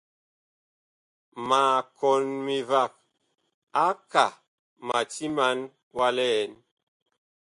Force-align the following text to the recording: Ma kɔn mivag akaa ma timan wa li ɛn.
Ma 1.47 1.61
kɔn 1.97 2.21
mivag 2.45 2.93
akaa 3.87 4.33
ma 4.87 4.97
timan 5.13 5.59
wa 5.95 6.07
li 6.15 6.27
ɛn. 6.41 6.51